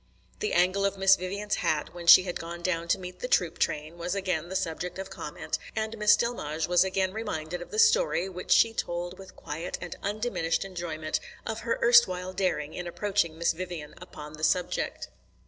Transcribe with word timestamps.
The 0.39 0.53
angle 0.53 0.83
of 0.83 0.97
Miss 0.97 1.15
Vivian's 1.15 1.57
hat, 1.57 1.93
when 1.93 2.07
she 2.07 2.23
had 2.23 2.39
gone 2.39 2.63
down 2.63 2.87
to 2.87 2.97
meet 2.97 3.19
the 3.19 3.27
troop 3.27 3.59
train, 3.59 3.99
was 3.99 4.15
again 4.15 4.49
the 4.49 4.55
subject 4.55 4.97
of 4.97 5.11
comment, 5.11 5.59
and 5.75 5.95
Miss 5.95 6.15
Delmege 6.17 6.67
was 6.67 6.83
again 6.83 7.13
reminded 7.13 7.61
of 7.61 7.69
the 7.69 7.77
story, 7.77 8.27
which 8.27 8.49
she 8.49 8.73
told 8.73 9.19
with 9.19 9.35
quiet 9.35 9.77
and 9.79 9.95
undiminished 10.01 10.65
enjoyment, 10.65 11.19
of 11.45 11.59
her 11.59 11.77
erstwhile 11.83 12.33
daring 12.33 12.73
in 12.73 12.87
approaching 12.87 13.37
Miss 13.37 13.51
Vivian 13.53 13.93
upon 13.99 14.33
the 14.33 14.43
subject. 14.43 15.09